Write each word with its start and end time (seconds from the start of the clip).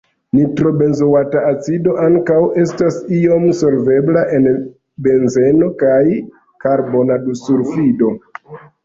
Nitrobenzoata 0.35 1.41
acido 1.49 1.91
ankaŭ 2.05 2.37
estas 2.61 2.97
iom 3.17 3.45
solvebla 3.59 4.23
en 4.39 4.47
benzeno 5.09 5.69
kaj 5.85 6.01
karbona 6.67 7.19
dusulfido. 7.27 8.11